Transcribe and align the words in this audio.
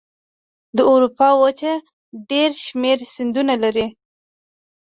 د 0.77 0.79
اروپا 0.91 1.29
وچه 1.41 1.73
ډېر 2.31 2.49
شمیر 2.63 2.97
سیندونه 3.15 3.55
لري. 3.63 3.85